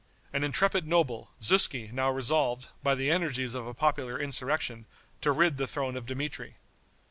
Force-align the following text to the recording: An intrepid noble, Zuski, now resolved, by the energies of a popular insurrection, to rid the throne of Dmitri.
An 0.33 0.43
intrepid 0.43 0.87
noble, 0.87 1.29
Zuski, 1.43 1.91
now 1.93 2.09
resolved, 2.09 2.69
by 2.81 2.95
the 2.95 3.11
energies 3.11 3.53
of 3.53 3.67
a 3.67 3.73
popular 3.75 4.19
insurrection, 4.19 4.87
to 5.21 5.31
rid 5.31 5.57
the 5.57 5.67
throne 5.67 5.95
of 5.95 6.07
Dmitri. 6.07 6.55